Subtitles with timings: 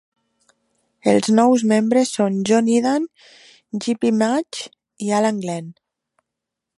[1.11, 3.05] Els nous membres són John Idan,
[3.85, 4.63] Gypie Maig
[5.09, 5.73] i Alan Glen.